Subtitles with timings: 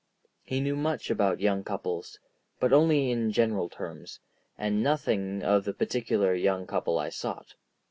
[0.41, 2.17] He knew much about young couples,
[2.59, 4.19] but only in general terms,
[4.57, 7.53] and nothing of the particular young couple I sought.